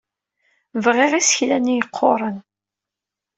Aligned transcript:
Bbiɣ 0.85 1.11
isekla-nni 1.19 1.73
yeqquren. 1.77 2.37